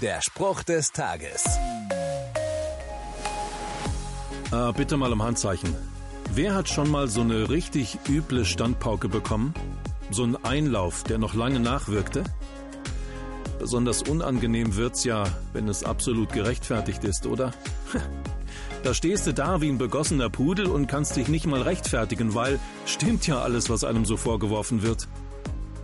Der 0.00 0.22
Spruch 0.22 0.62
des 0.62 0.92
Tages. 0.92 1.44
Äh, 4.50 4.72
bitte 4.74 4.96
mal 4.96 5.12
um 5.12 5.22
Handzeichen. 5.22 5.76
Wer 6.32 6.54
hat 6.54 6.70
schon 6.70 6.90
mal 6.90 7.06
so 7.08 7.20
eine 7.20 7.50
richtig 7.50 7.98
üble 8.08 8.46
Standpauke 8.46 9.10
bekommen? 9.10 9.52
So 10.10 10.24
ein 10.24 10.42
Einlauf, 10.42 11.02
der 11.04 11.18
noch 11.18 11.34
lange 11.34 11.60
nachwirkte? 11.60 12.24
Besonders 13.58 14.02
unangenehm 14.02 14.76
wird's 14.76 15.04
ja, 15.04 15.24
wenn 15.52 15.68
es 15.68 15.84
absolut 15.84 16.32
gerechtfertigt 16.32 17.04
ist, 17.04 17.26
oder? 17.26 17.52
Da 18.82 18.94
stehst 18.94 19.26
du 19.26 19.34
da 19.34 19.60
wie 19.60 19.68
ein 19.68 19.76
begossener 19.76 20.30
Pudel 20.30 20.66
und 20.66 20.86
kannst 20.86 21.14
dich 21.14 21.28
nicht 21.28 21.46
mal 21.46 21.60
rechtfertigen, 21.60 22.34
weil 22.34 22.58
stimmt 22.86 23.26
ja 23.26 23.42
alles, 23.42 23.68
was 23.68 23.84
einem 23.84 24.06
so 24.06 24.16
vorgeworfen 24.16 24.82
wird. 24.82 25.08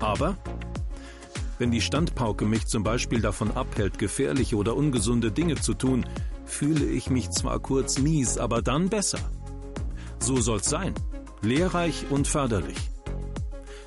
Aber 0.00 0.36
wenn 1.60 1.70
die 1.70 1.82
Standpauke 1.82 2.46
mich 2.46 2.66
zum 2.66 2.82
Beispiel 2.82 3.20
davon 3.20 3.50
abhält, 3.50 3.98
gefährliche 3.98 4.56
oder 4.56 4.74
ungesunde 4.74 5.30
Dinge 5.30 5.56
zu 5.56 5.74
tun, 5.74 6.06
fühle 6.46 6.86
ich 6.86 7.10
mich 7.10 7.30
zwar 7.30 7.60
kurz 7.60 7.98
mies, 7.98 8.38
aber 8.38 8.62
dann 8.62 8.88
besser. 8.88 9.18
So 10.20 10.40
soll's 10.40 10.70
sein. 10.70 10.94
Lehrreich 11.42 12.06
und 12.08 12.26
förderlich. 12.26 12.78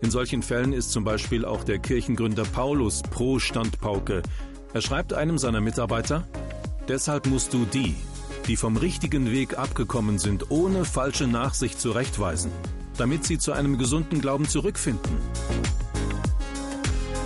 In 0.00 0.10
solchen 0.10 0.42
Fällen 0.42 0.72
ist 0.72 0.92
zum 0.92 1.04
Beispiel 1.04 1.44
auch 1.44 1.62
der 1.62 1.78
Kirchengründer 1.78 2.44
Paulus 2.44 3.02
pro 3.02 3.38
Standpauke. 3.38 4.22
Er 4.72 4.80
schreibt 4.80 5.12
einem 5.12 5.36
seiner 5.36 5.60
Mitarbeiter, 5.60 6.26
deshalb 6.88 7.26
musst 7.26 7.52
du 7.52 7.66
die, 7.66 7.94
die 8.46 8.56
vom 8.56 8.78
richtigen 8.78 9.30
Weg 9.30 9.58
abgekommen 9.58 10.18
sind, 10.18 10.50
ohne 10.50 10.86
falsche 10.86 11.26
Nachsicht 11.26 11.78
zurechtweisen, 11.78 12.50
damit 12.96 13.24
sie 13.24 13.36
zu 13.36 13.52
einem 13.52 13.76
gesunden 13.76 14.22
Glauben 14.22 14.48
zurückfinden. 14.48 15.18